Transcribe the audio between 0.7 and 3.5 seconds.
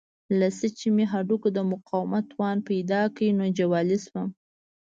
څه مې چې هډوکو د مقاومت توان پیدا کړ نو